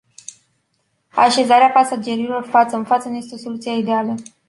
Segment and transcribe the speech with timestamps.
[1.15, 4.15] Așezarea pasagerilor față în față nu este o soluție ideală.